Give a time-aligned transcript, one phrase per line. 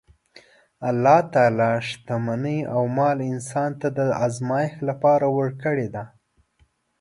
[0.89, 6.03] الله تعالی شتمني او مال انسان ته د ازمایښت لپاره ورکړې ده.